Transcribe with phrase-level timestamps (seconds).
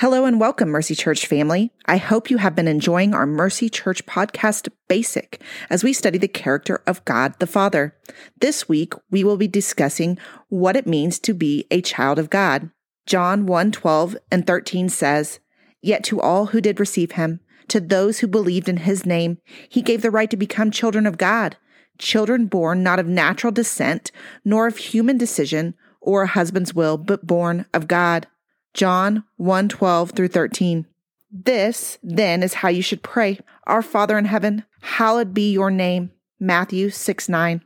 [0.00, 1.72] Hello and welcome, Mercy Church family.
[1.86, 6.28] I hope you have been enjoying our Mercy Church podcast basic as we study the
[6.28, 7.96] character of God the Father.
[8.40, 10.16] This week, we will be discussing
[10.50, 12.70] what it means to be a child of God.
[13.06, 15.40] John 1 12 and 13 says,
[15.82, 19.38] Yet to all who did receive him, to those who believed in his name,
[19.68, 21.56] he gave the right to become children of God,
[21.98, 24.12] children born not of natural descent,
[24.44, 28.28] nor of human decision or a husband's will, but born of God.
[28.78, 30.86] John 1 12 through 13.
[31.32, 36.12] This, then, is how you should pray Our Father in heaven, hallowed be your name.
[36.38, 37.64] Matthew 6 9.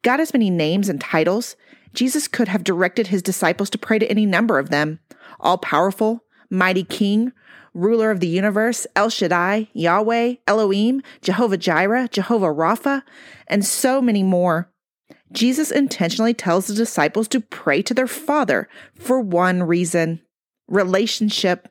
[0.00, 1.54] God has many names and titles.
[1.92, 5.00] Jesus could have directed his disciples to pray to any number of them
[5.38, 7.32] all powerful, mighty king,
[7.74, 13.02] ruler of the universe, El Shaddai, Yahweh, Elohim, Jehovah Jireh, Jehovah Rapha,
[13.48, 14.71] and so many more.
[15.32, 20.20] Jesus intentionally tells the disciples to pray to their Father for one reason
[20.68, 21.68] relationship.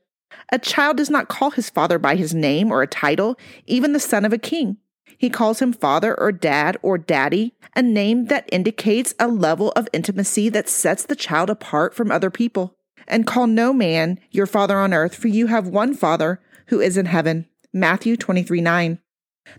[0.52, 4.00] A child does not call his father by his name or a title, even the
[4.00, 4.78] son of a king.
[5.18, 9.88] He calls him father or dad or daddy, a name that indicates a level of
[9.94, 12.76] intimacy that sets the child apart from other people.
[13.08, 16.98] And call no man your father on earth, for you have one father who is
[16.98, 17.48] in heaven.
[17.74, 19.00] Matthew 23 9.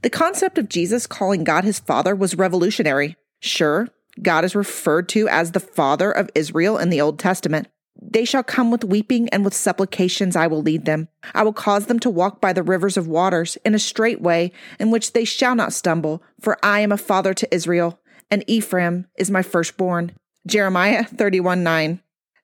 [0.02, 3.16] The concept of Jesus calling God his father was revolutionary.
[3.42, 3.88] Sure,
[4.22, 7.66] God is referred to as the father of Israel in the Old Testament.
[8.00, 11.08] They shall come with weeping and with supplications I will lead them.
[11.34, 14.52] I will cause them to walk by the rivers of waters in a straight way
[14.78, 19.06] in which they shall not stumble, for I am a father to Israel, and Ephraim
[19.16, 20.12] is my firstborn.
[20.46, 22.00] Jeremiah 31 9.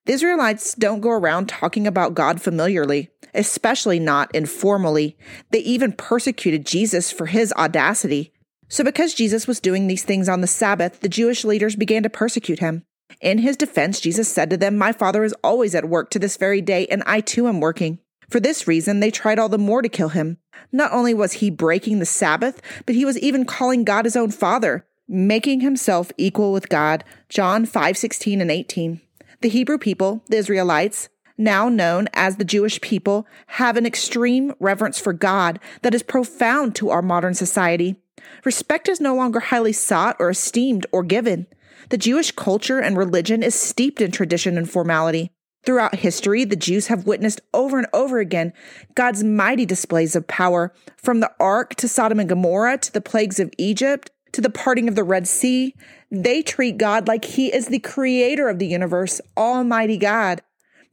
[0.07, 5.17] The Israelites don't go around talking about God familiarly, especially not informally.
[5.53, 8.33] They even persecuted Jesus for his audacity.
[8.69, 12.11] So, because Jesus was doing these things on the Sabbath, the Jewish leaders began to
[12.11, 12.85] persecute him.
[13.21, 16.37] In his defense, Jesus said to them, My Father is always at work to this
[16.37, 17.99] very day, and I too am working.
[18.29, 20.37] For this reason, they tried all the more to kill him.
[20.71, 24.31] Not only was he breaking the Sabbath, but he was even calling God his own
[24.31, 27.05] Father, making himself equal with God.
[27.31, 29.01] John 5 16 and 18.
[29.41, 31.09] The Hebrew people, the Israelites,
[31.39, 36.75] now known as the Jewish people, have an extreme reverence for God that is profound
[36.75, 37.97] to our modern society.
[38.45, 41.47] Respect is no longer highly sought or esteemed or given.
[41.91, 45.31] The Jewish culture and religion is steeped in tradition and formality.
[45.65, 48.53] Throughout history, the Jews have witnessed over and over again
[48.95, 53.41] God's mighty displays of power, from the ark to Sodom and Gomorrah to the plagues
[53.41, 55.75] of Egypt to the parting of the Red Sea.
[56.11, 60.43] They treat God like he is the creator of the universe, Almighty God.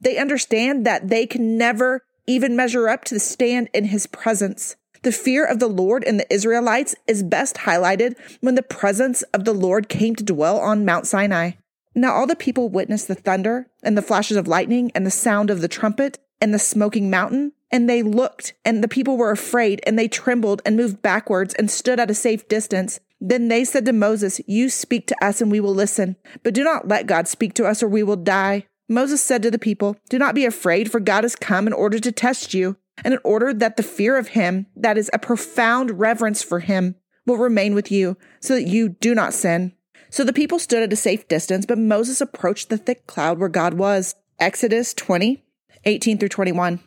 [0.00, 4.76] They understand that they can never even measure up to stand in his presence.
[5.06, 9.44] The fear of the Lord in the Israelites is best highlighted when the presence of
[9.44, 11.52] the Lord came to dwell on Mount Sinai.
[11.94, 15.48] Now all the people witnessed the thunder and the flashes of lightning and the sound
[15.48, 17.52] of the trumpet and the smoking mountain.
[17.70, 21.70] And they looked, and the people were afraid, and they trembled and moved backwards and
[21.70, 22.98] stood at a safe distance.
[23.20, 26.16] Then they said to Moses, You speak to us, and we will listen.
[26.42, 28.66] But do not let God speak to us, or we will die.
[28.88, 32.00] Moses said to the people, Do not be afraid, for God has come in order
[32.00, 35.98] to test you and in order that the fear of him, that is a profound
[35.98, 36.96] reverence for him,
[37.26, 39.72] will remain with you, so that you do not sin.
[40.10, 43.48] So the people stood at a safe distance, but Moses approached the thick cloud where
[43.48, 44.14] God was.
[44.38, 45.42] Exodus 20,
[45.84, 46.80] 18 through 21.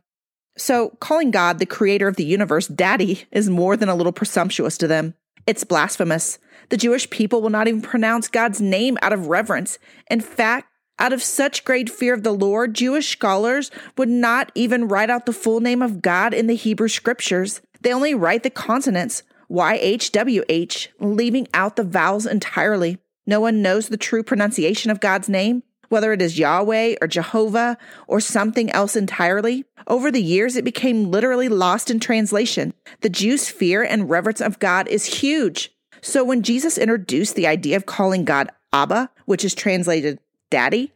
[0.57, 4.77] So calling God the creator of the universe daddy is more than a little presumptuous
[4.79, 5.15] to them.
[5.47, 6.37] It's blasphemous.
[6.69, 9.79] The Jewish people will not even pronounce God's name out of reverence.
[10.09, 10.68] In fact,
[10.99, 15.25] out of such great fear of the Lord, Jewish scholars would not even write out
[15.25, 17.61] the full name of God in the Hebrew scriptures.
[17.81, 22.99] They only write the consonants, YHWH, leaving out the vowels entirely.
[23.25, 27.77] No one knows the true pronunciation of God's name, whether it is Yahweh or Jehovah
[28.07, 29.65] or something else entirely.
[29.87, 32.73] Over the years, it became literally lost in translation.
[33.01, 35.71] The Jews' fear and reverence of God is huge.
[36.01, 40.91] So when Jesus introduced the idea of calling God Abba, which is translated daddy?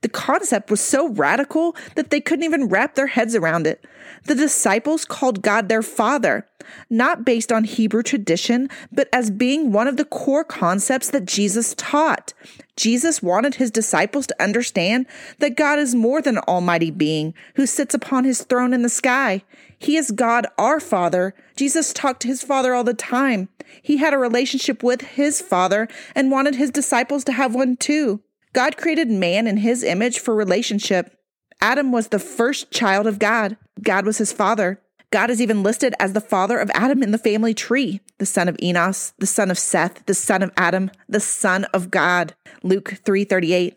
[0.00, 3.84] The concept was so radical that they couldn't even wrap their heads around it.
[4.24, 6.46] The disciples called God their father,
[6.88, 11.74] not based on Hebrew tradition, but as being one of the core concepts that Jesus
[11.76, 12.32] taught.
[12.76, 15.06] Jesus wanted his disciples to understand
[15.38, 18.88] that God is more than an almighty being who sits upon his throne in the
[18.88, 19.42] sky.
[19.78, 21.34] He is God, our Father.
[21.56, 23.48] Jesus talked to his Father all the time.
[23.82, 28.20] He had a relationship with his Father and wanted his disciples to have one too.
[28.52, 31.14] God created man in his image for relationship.
[31.60, 33.56] Adam was the first child of God.
[33.82, 34.80] God was his father.
[35.10, 38.46] God is even listed as the father of Adam in the family tree, the son
[38.46, 42.34] of Enos, the son of Seth, the son of Adam, the son of God.
[42.62, 43.76] Luke 3:38.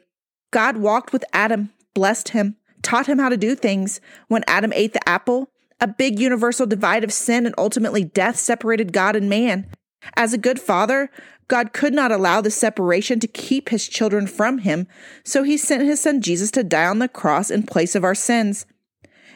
[0.51, 4.01] God walked with Adam, blessed him, taught him how to do things.
[4.27, 8.91] When Adam ate the apple, a big universal divide of sin and ultimately death separated
[8.91, 9.67] God and man.
[10.15, 11.09] As a good father,
[11.47, 14.87] God could not allow the separation to keep his children from him,
[15.23, 18.15] so he sent his son Jesus to die on the cross in place of our
[18.15, 18.65] sins.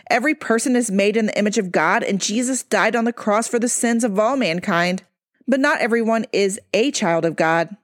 [0.10, 3.48] Every person is made in the image of God, and Jesus died on the cross
[3.48, 5.04] for the sins of all mankind.
[5.48, 7.76] But not everyone is a child of God.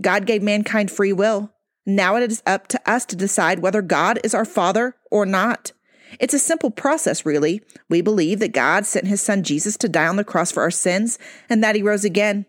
[0.00, 1.52] God gave mankind free will.
[1.86, 5.72] Now it is up to us to decide whether God is our Father or not.
[6.18, 7.62] It's a simple process, really.
[7.88, 10.70] We believe that God sent his son Jesus to die on the cross for our
[10.70, 11.18] sins
[11.48, 12.46] and that he rose again.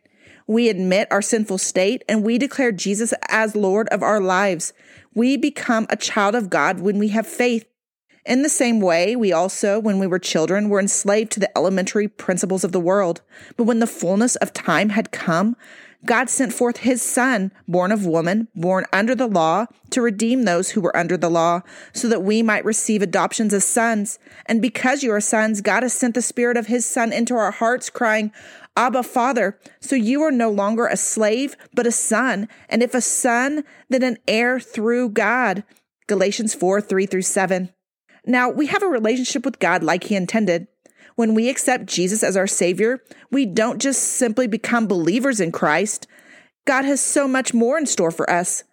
[0.47, 4.73] We admit our sinful state and we declare Jesus as Lord of our lives.
[5.13, 7.65] We become a child of God when we have faith.
[8.25, 12.07] In the same way, we also, when we were children, were enslaved to the elementary
[12.07, 13.21] principles of the world.
[13.57, 15.55] But when the fullness of time had come,
[16.05, 20.71] God sent forth his son, born of woman, born under the law, to redeem those
[20.71, 21.61] who were under the law,
[21.93, 24.17] so that we might receive adoptions as sons.
[24.47, 27.51] And because you are sons, God has sent the spirit of his son into our
[27.51, 28.31] hearts, crying,
[28.75, 29.59] Abba, Father.
[29.79, 32.47] So you are no longer a slave, but a son.
[32.69, 35.63] And if a son, then an heir through God.
[36.07, 37.69] Galatians 4 3 through 7.
[38.25, 40.67] Now, we have a relationship with God like he intended.
[41.15, 46.07] When we accept Jesus as our Savior, we don't just simply become believers in Christ.
[46.65, 48.63] God has so much more in store for us.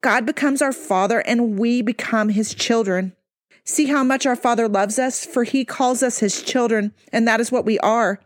[0.00, 3.14] God becomes our Father and we become His children.
[3.64, 7.40] See how much our Father loves us, for He calls us His children, and that
[7.40, 8.20] is what we are.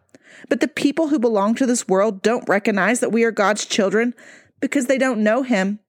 [0.48, 4.14] But the people who belong to this world don't recognize that we are God's children
[4.60, 5.80] because they don't know Him.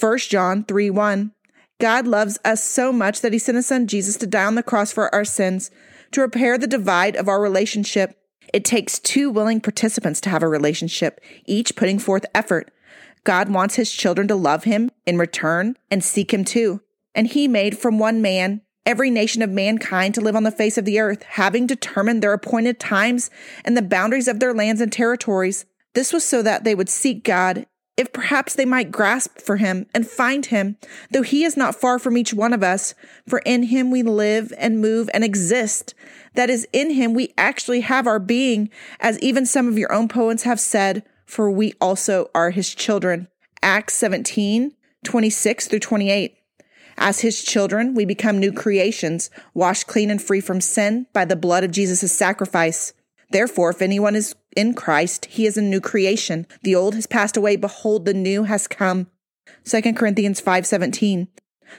[0.00, 1.32] 1 John 3 1.
[1.80, 4.62] God loves us so much that He sent His Son Jesus to die on the
[4.62, 5.70] cross for our sins
[6.12, 8.16] to repair the divide of our relationship.
[8.52, 12.72] It takes two willing participants to have a relationship, each putting forth effort.
[13.24, 16.80] God wants his children to love him in return and seek him too.
[17.14, 20.78] And he made from one man every nation of mankind to live on the face
[20.78, 23.30] of the earth, having determined their appointed times
[23.64, 25.66] and the boundaries of their lands and territories.
[25.94, 27.66] This was so that they would seek God
[28.00, 30.78] if perhaps they might grasp for him and find him,
[31.10, 32.94] though he is not far from each one of us,
[33.28, 35.94] for in him we live and move and exist.
[36.34, 38.70] That is, in him we actually have our being,
[39.00, 43.28] as even some of your own poets have said, for we also are his children.
[43.62, 44.72] Acts 17,
[45.04, 46.34] 26 through 28.
[46.96, 51.36] As his children, we become new creations, washed clean and free from sin by the
[51.36, 52.94] blood of Jesus' sacrifice.
[53.30, 56.46] Therefore, if anyone is in Christ, he is a new creation.
[56.62, 57.56] The old has passed away.
[57.56, 59.08] Behold, the new has come.
[59.64, 61.28] 2 Corinthians 5:17.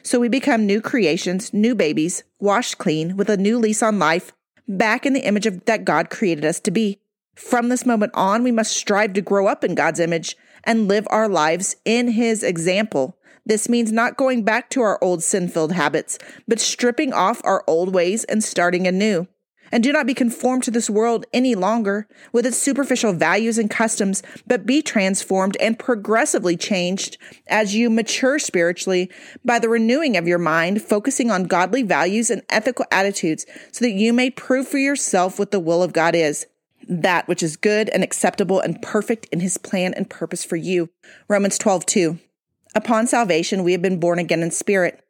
[0.03, 4.31] So we become new creations, new babies, washed clean with a new lease on life,
[4.67, 6.99] back in the image of that God created us to be.
[7.35, 11.07] From this moment on, we must strive to grow up in God's image and live
[11.09, 13.17] our lives in his example.
[13.45, 17.63] This means not going back to our old sin filled habits, but stripping off our
[17.67, 19.27] old ways and starting anew.
[19.71, 23.69] And do not be conformed to this world any longer with its superficial values and
[23.69, 29.09] customs, but be transformed and progressively changed as you mature spiritually
[29.45, 33.91] by the renewing of your mind, focusing on godly values and ethical attitudes, so that
[33.91, 36.47] you may prove for yourself what the will of God is.
[36.89, 40.89] That which is good and acceptable and perfect in his plan and purpose for you.
[41.27, 42.19] Romans 12, 2.
[42.73, 45.03] Upon salvation, we have been born again in spirit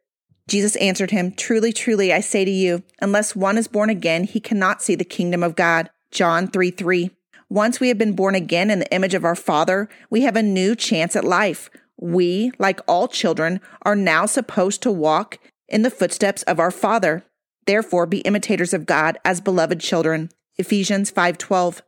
[0.47, 4.39] Jesus answered him, Truly, truly, I say to you, unless one is born again, he
[4.39, 5.89] cannot see the kingdom of God.
[6.12, 7.12] John 3 3.
[7.50, 10.43] Once we have been born again in the image of our Father, we have a
[10.43, 11.69] new chance at life.
[12.00, 17.24] We, like all children, are now supposed to walk in the footsteps of our Father.
[17.65, 20.29] Therefore, be imitators of God as beloved children.
[20.57, 21.81] Ephesians 5:12.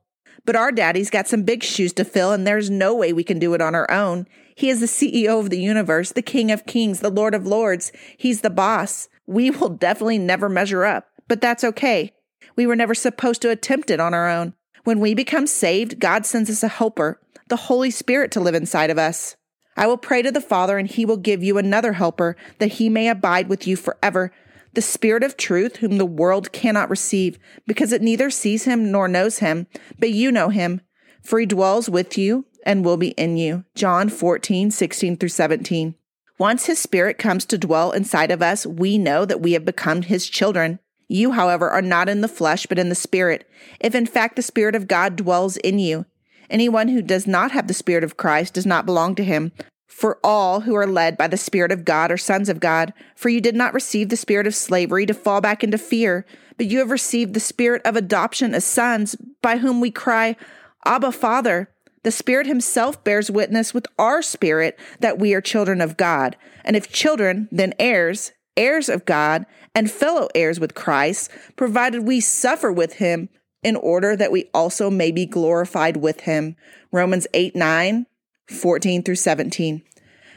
[0.45, 3.39] But our daddy's got some big shoes to fill, and there's no way we can
[3.39, 4.27] do it on our own.
[4.55, 7.91] He is the CEO of the universe, the King of Kings, the Lord of Lords.
[8.17, 9.09] He's the boss.
[9.25, 12.13] We will definitely never measure up, but that's okay.
[12.55, 14.53] We were never supposed to attempt it on our own.
[14.83, 18.89] When we become saved, God sends us a helper, the Holy Spirit, to live inside
[18.89, 19.35] of us.
[19.75, 22.89] I will pray to the Father, and he will give you another helper, that he
[22.89, 24.31] may abide with you forever
[24.73, 29.07] the Spirit of truth, whom the world cannot receive, because it neither sees him nor
[29.07, 29.67] knows him,
[29.99, 30.81] but you know him,
[31.21, 33.65] for he dwells with you and will be in you.
[33.75, 35.95] John 14, 16 through 17.
[36.39, 40.01] Once his Spirit comes to dwell inside of us, we know that we have become
[40.01, 40.79] his children.
[41.07, 43.47] You, however, are not in the flesh, but in the Spirit,
[43.79, 46.05] if in fact the Spirit of God dwells in you.
[46.49, 49.51] Anyone who does not have the Spirit of Christ does not belong to him.
[49.87, 52.93] For all who are led by the Spirit of God are sons of God.
[53.15, 56.25] For you did not receive the spirit of slavery to fall back into fear,
[56.57, 60.35] but you have received the spirit of adoption as sons, by whom we cry,
[60.83, 61.69] Abba, Father.
[62.03, 66.35] The Spirit Himself bears witness with our spirit that we are children of God.
[66.63, 72.19] And if children, then heirs, heirs of God, and fellow heirs with Christ, provided we
[72.19, 73.29] suffer with him
[73.63, 76.55] in order that we also may be glorified with him.
[76.91, 78.05] Romans 8 9,
[78.47, 79.81] 14 through 17.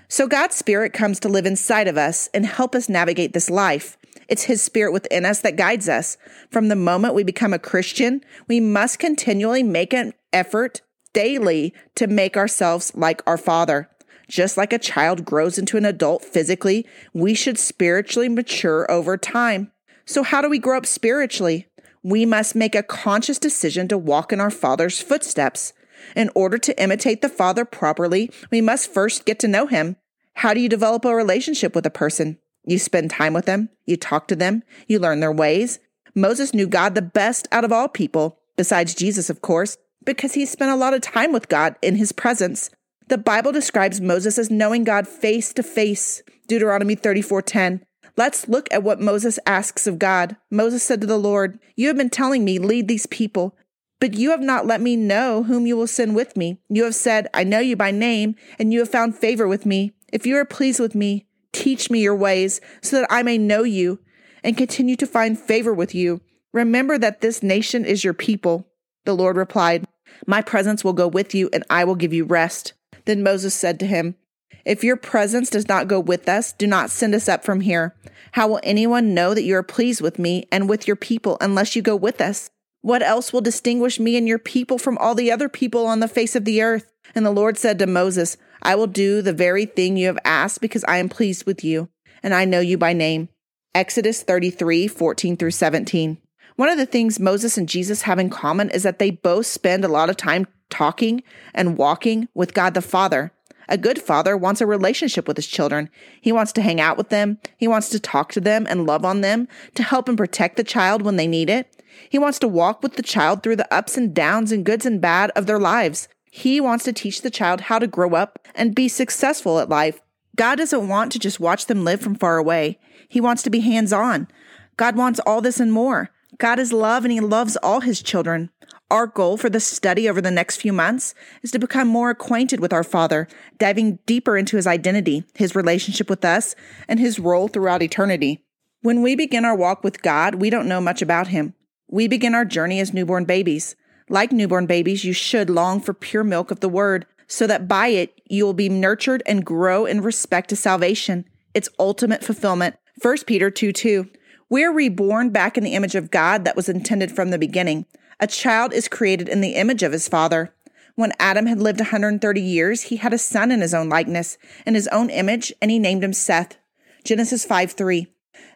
[0.09, 3.99] So God's Spirit comes to live inside of us and help us navigate this life.
[4.29, 6.17] It's His Spirit within us that guides us.
[6.51, 10.83] From the moment we become a Christian, we must continually make an effort
[11.17, 13.89] daily to make ourselves like our Father.
[14.29, 19.73] Just like a child grows into an adult physically, we should spiritually mature over time.
[20.05, 21.69] So, how do we grow up spiritually?
[22.03, 25.73] We must make a conscious decision to walk in our Father's footsteps.
[26.15, 29.97] In order to imitate the Father properly, we must first get to know Him.
[30.35, 32.37] How do you develop a relationship with a person?
[32.67, 35.79] You spend time with them, you talk to them, you learn their ways.
[36.15, 40.47] Moses knew God the best out of all people, besides Jesus, of course, because he
[40.47, 42.71] spent a lot of time with God in his presence.
[43.09, 46.23] The Bible describes Moses as knowing God face to face.
[46.49, 47.83] Deuteronomy 34:10.
[48.17, 50.37] Let's look at what Moses asks of God.
[50.51, 53.55] Moses said to the Lord, "You have been telling me, lead these people,
[54.01, 56.59] but you have not let me know whom you will send with me.
[56.69, 59.93] You have said, I know you by name, and you have found favor with me.
[60.13, 63.65] If you are pleased with me, teach me your ways, so that I may know
[63.65, 63.99] you
[64.43, 66.21] and continue to find favor with you.
[66.53, 68.67] Remember that this nation is your people."
[69.05, 69.87] The Lord replied,
[70.27, 72.73] "My presence will go with you, and I will give you rest."
[73.07, 74.17] Then Moses said to him,
[74.65, 77.95] If your presence does not go with us, do not send us up from here.
[78.33, 81.77] How will anyone know that you are pleased with me and with your people unless
[81.77, 82.51] you go with us?
[82.83, 86.09] What else will distinguish me and your people from all the other people on the
[86.09, 86.93] face of the earth?
[87.15, 90.61] And the Lord said to Moses, I will do the very thing you have asked
[90.61, 91.89] because I am pleased with you,
[92.23, 93.29] and I know you by name.
[93.75, 96.19] Exodus 33 14 through 17.
[96.57, 99.85] One of the things Moses and Jesus have in common is that they both spend
[99.85, 101.23] a lot of time talking
[101.55, 103.31] and walking with God the Father.
[103.69, 105.91] A good father wants a relationship with his children.
[106.21, 107.39] He wants to hang out with them.
[107.57, 110.65] He wants to talk to them and love on them, to help and protect the
[110.65, 111.83] child when they need it.
[112.09, 115.01] He wants to walk with the child through the ups and downs and goods and
[115.01, 116.09] bad of their lives.
[116.31, 120.01] He wants to teach the child how to grow up and be successful at life.
[120.37, 122.79] God doesn't want to just watch them live from far away.
[123.09, 124.29] He wants to be hands on.
[124.77, 126.11] God wants all this and more.
[126.39, 128.51] God is love and he loves all his children.
[128.91, 132.61] Our goal for the study over the next few months is to become more acquainted
[132.61, 133.27] with our Father,
[133.59, 136.55] diving deeper into his identity, his relationship with us,
[136.87, 138.45] and his role throughout eternity.
[138.83, 141.55] When we begin our walk with God, we don't know much about him.
[141.89, 143.75] We begin our journey as newborn babies.
[144.09, 147.89] Like newborn babies, you should long for pure milk of the word, so that by
[147.89, 152.77] it you will be nurtured and grow in respect to salvation, its ultimate fulfillment.
[153.03, 154.09] 1 Peter 2 2.
[154.49, 157.85] We are reborn back in the image of God that was intended from the beginning.
[158.21, 160.55] A child is created in the image of his father.
[160.95, 164.75] When Adam had lived 130 years, he had a son in his own likeness, in
[164.75, 166.59] his own image, and he named him Seth.
[167.03, 168.07] Genesis 5 3.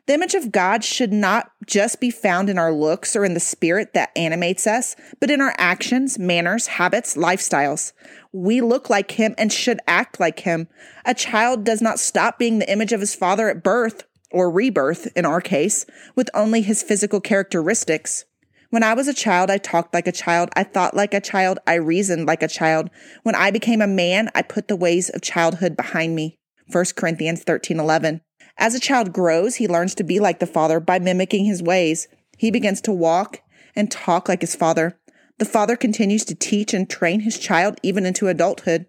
[0.07, 3.41] The image of God should not just be found in our looks or in the
[3.41, 7.93] spirit that animates us, but in our actions, manners, habits, lifestyles.
[8.33, 10.69] We look like Him and should act like Him.
[11.05, 15.09] A child does not stop being the image of his father at birth, or rebirth
[15.17, 18.25] in our case, with only his physical characteristics.
[18.71, 20.51] When I was a child, I talked like a child.
[20.55, 21.59] I thought like a child.
[21.67, 22.89] I reasoned like a child.
[23.25, 26.39] When I became a man, I put the ways of childhood behind me.
[26.71, 28.21] 1 Corinthians 13 11.
[28.57, 32.07] As a child grows, he learns to be like the father by mimicking his ways.
[32.39, 33.41] He begins to walk
[33.75, 34.99] and talk like his father.
[35.39, 38.87] The father continues to teach and train his child even into adulthood.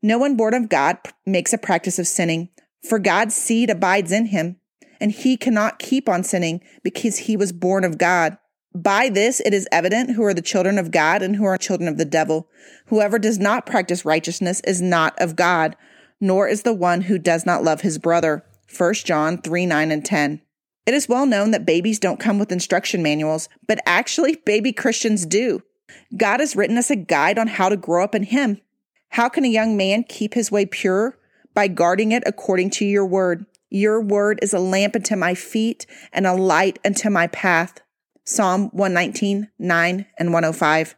[0.00, 2.50] No one born of God makes a practice of sinning,
[2.88, 4.56] for God's seed abides in him,
[5.00, 8.38] and he cannot keep on sinning because he was born of God.
[8.74, 11.88] By this it is evident who are the children of God and who are children
[11.88, 12.48] of the devil.
[12.86, 15.76] Whoever does not practice righteousness is not of God,
[16.20, 18.44] nor is the one who does not love his brother.
[18.76, 20.42] 1 John 3 9 and 10.
[20.86, 25.26] It is well known that babies don't come with instruction manuals, but actually, baby Christians
[25.26, 25.62] do.
[26.16, 28.60] God has written us a guide on how to grow up in Him.
[29.10, 31.18] How can a young man keep his way pure?
[31.54, 33.46] By guarding it according to your word.
[33.70, 37.80] Your word is a lamp unto my feet and a light unto my path.
[38.24, 40.96] Psalm 119, 9, and 105.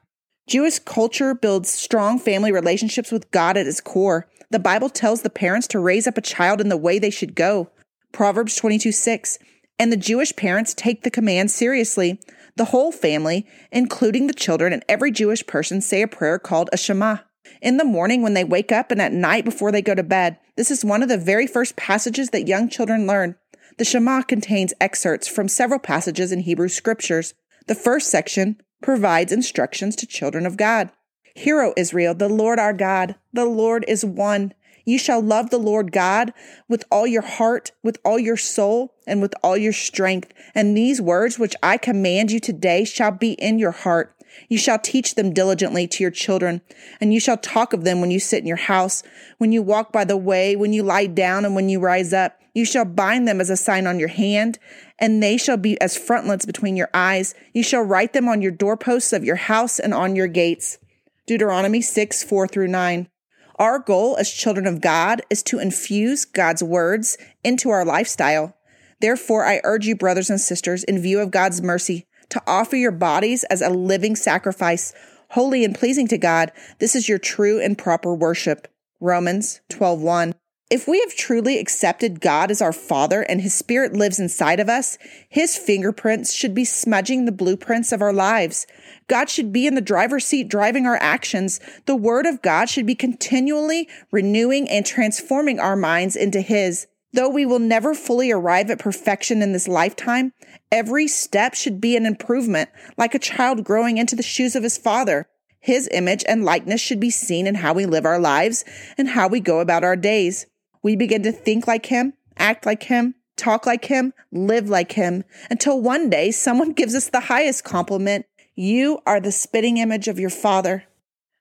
[0.48, 4.28] Jewish culture builds strong family relationships with God at its core.
[4.50, 7.36] The Bible tells the parents to raise up a child in the way they should
[7.36, 7.70] go.
[8.12, 9.38] Proverbs 22, 6.
[9.78, 12.20] And the Jewish parents take the command seriously.
[12.56, 16.76] The whole family, including the children and every Jewish person, say a prayer called a
[16.76, 17.18] Shema.
[17.61, 20.38] In the morning when they wake up and at night before they go to bed.
[20.56, 23.37] This is one of the very first passages that young children learn.
[23.78, 27.35] The Shema contains excerpts from several passages in Hebrew scriptures.
[27.66, 30.90] The first section provides instructions to children of God.
[31.35, 34.52] Hear, O Israel, the Lord our God, the Lord is one.
[34.85, 36.32] You shall love the Lord God
[36.68, 40.32] with all your heart, with all your soul, and with all your strength.
[40.54, 44.16] And these words which I command you today shall be in your heart.
[44.49, 46.62] You shall teach them diligently to your children,
[47.00, 49.02] and you shall talk of them when you sit in your house,
[49.38, 52.40] when you walk by the way, when you lie down, and when you rise up.
[52.54, 54.58] You shall bind them as a sign on your hand,
[54.99, 57.34] and they shall be as frontlets between your eyes.
[57.52, 60.78] You shall write them on your doorposts of your house and on your gates.
[61.26, 63.08] Deuteronomy 6, 4 through 9.
[63.56, 68.56] Our goal as children of God is to infuse God's words into our lifestyle.
[69.00, 72.92] Therefore, I urge you, brothers and sisters, in view of God's mercy, to offer your
[72.92, 74.92] bodies as a living sacrifice,
[75.30, 76.52] holy and pleasing to God.
[76.78, 78.68] This is your true and proper worship.
[79.00, 80.34] Romans 12:1.
[80.70, 84.68] If we have truly accepted God as our Father and His Spirit lives inside of
[84.68, 88.68] us, His fingerprints should be smudging the blueprints of our lives.
[89.08, 91.58] God should be in the driver's seat driving our actions.
[91.87, 96.87] The Word of God should be continually renewing and transforming our minds into His.
[97.12, 100.32] Though we will never fully arrive at perfection in this lifetime,
[100.70, 104.78] every step should be an improvement, like a child growing into the shoes of his
[104.78, 105.28] father.
[105.58, 108.64] His image and likeness should be seen in how we live our lives
[108.96, 110.46] and how we go about our days.
[110.82, 115.24] We begin to think like him, act like him, talk like him, live like him,
[115.50, 120.20] until one day someone gives us the highest compliment You are the spitting image of
[120.20, 120.84] your father.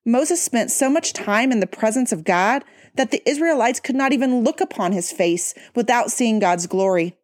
[0.06, 2.64] Moses spent so much time in the presence of God
[2.96, 7.16] that the Israelites could not even look upon his face without seeing God's glory.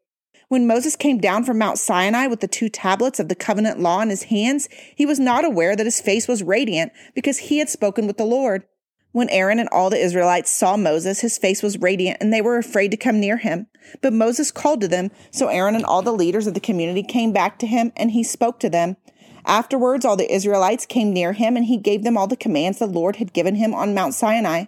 [0.47, 4.01] When Moses came down from Mount Sinai with the two tablets of the covenant law
[4.01, 7.69] in his hands, he was not aware that his face was radiant because he had
[7.69, 8.63] spoken with the Lord.
[9.11, 12.57] When Aaron and all the Israelites saw Moses, his face was radiant and they were
[12.57, 13.67] afraid to come near him.
[14.01, 17.31] But Moses called to them, so Aaron and all the leaders of the community came
[17.31, 18.97] back to him and he spoke to them.
[19.45, 22.87] Afterwards, all the Israelites came near him and he gave them all the commands the
[22.87, 24.65] Lord had given him on Mount Sinai.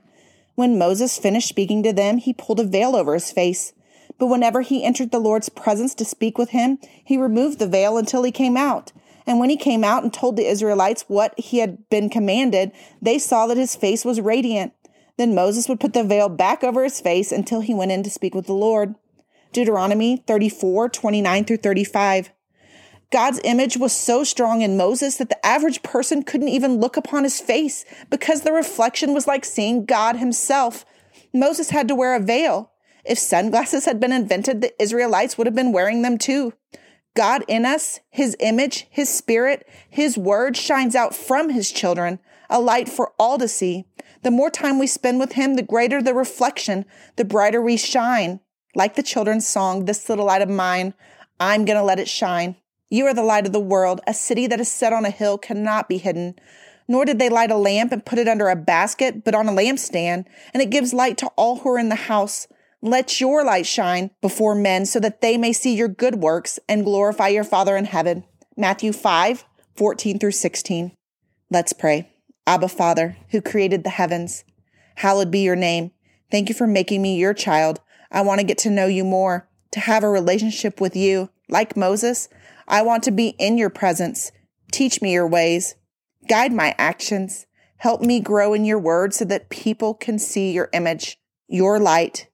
[0.57, 3.73] When Moses finished speaking to them, he pulled a veil over his face.
[4.17, 7.95] But whenever he entered the Lord's presence to speak with him, he removed the veil
[7.95, 8.91] until he came out.
[9.27, 13.19] And when he came out and told the Israelites what he had been commanded, they
[13.19, 14.73] saw that his face was radiant.
[15.17, 18.09] Then Moses would put the veil back over his face until he went in to
[18.09, 18.95] speak with the Lord.
[19.53, 22.31] Deuteronomy 34, 29 through 35.
[23.11, 27.23] God's image was so strong in Moses that the average person couldn't even look upon
[27.23, 30.85] his face because the reflection was like seeing God himself.
[31.33, 32.71] Moses had to wear a veil.
[33.05, 36.53] If sunglasses had been invented, the Israelites would have been wearing them too.
[37.15, 42.59] God in us, His image, His spirit, His word shines out from His children, a
[42.59, 43.85] light for all to see.
[44.21, 48.41] The more time we spend with Him, the greater the reflection, the brighter we shine.
[48.75, 50.93] Like the children's song, This Little Light of Mine,
[51.39, 52.57] I'm gonna let it shine.
[52.89, 54.01] You are the light of the world.
[54.07, 56.35] A city that is set on a hill cannot be hidden.
[56.87, 59.51] Nor did they light a lamp and put it under a basket, but on a
[59.51, 62.47] lampstand, and it gives light to all who are in the house.
[62.81, 66.85] Let your light shine before men so that they may see your good works and
[66.85, 68.23] glorify your Father in heaven.
[68.55, 69.43] Matthew 5,
[69.75, 70.93] 14 through 16.
[71.49, 72.09] Let's pray.
[72.45, 74.45] Abba Father, who created the heavens,
[74.95, 75.91] hallowed be your name.
[76.31, 77.81] Thank you for making me your child.
[78.11, 81.29] I want to get to know you more, to have a relationship with you.
[81.49, 82.29] Like Moses,
[82.67, 84.31] I want to be in your presence.
[84.71, 85.75] Teach me your ways.
[86.27, 87.45] Guide my actions.
[87.77, 92.27] Help me grow in your word so that people can see your image, your light,